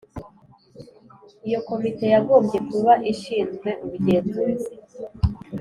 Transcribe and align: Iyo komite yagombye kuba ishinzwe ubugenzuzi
Iyo 1.47 1.59
komite 1.69 2.05
yagombye 2.15 2.59
kuba 2.69 2.93
ishinzwe 3.11 3.69
ubugenzuzi 3.83 4.73